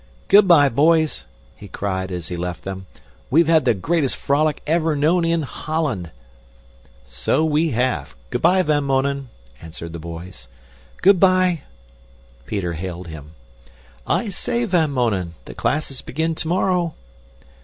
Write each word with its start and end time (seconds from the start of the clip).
"Good 0.29 0.47
bye, 0.47 0.67
boys!" 0.69 1.25
he 1.55 1.67
cried 1.67 2.11
as 2.11 2.29
he 2.29 2.35
left 2.35 2.63
them. 2.63 2.87
"We've 3.29 3.45
had 3.45 3.65
the 3.65 3.75
greatest 3.75 4.15
frolic 4.15 4.63
ever 4.65 4.95
known 4.95 5.23
in 5.23 5.43
Holland." 5.43 6.09
"So 7.05 7.45
we 7.45 7.69
have. 7.73 8.15
Good 8.31 8.41
bye, 8.41 8.63
Van 8.63 8.83
Mounen!" 8.83 9.29
answered 9.61 9.93
the 9.93 9.99
boys. 9.99 10.47
"Good 11.03 11.19
bye!" 11.19 11.61
Peter 12.47 12.73
hailed 12.73 13.09
him. 13.09 13.33
"I 14.07 14.29
say, 14.29 14.65
Van 14.65 14.89
Mounen, 14.89 15.35
the 15.45 15.53
classes 15.53 16.01
begin 16.01 16.33
tomorrow!" 16.33 16.95